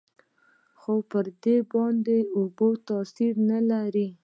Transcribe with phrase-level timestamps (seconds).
[0.79, 4.07] خو پر دې باندې اوبه تاثير نه لري.